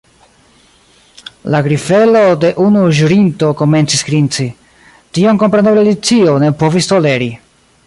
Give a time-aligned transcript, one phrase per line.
[1.55, 4.47] La grifelo de unu ĵurinto komencis grinci.
[5.19, 7.33] Tion kompreneble Alicio ne povis toleri.